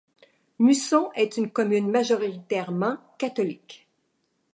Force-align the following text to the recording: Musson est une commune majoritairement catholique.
Musson 0.57 1.11
est 1.13 1.37
une 1.37 1.51
commune 1.51 1.87
majoritairement 1.91 2.97
catholique. 3.19 3.87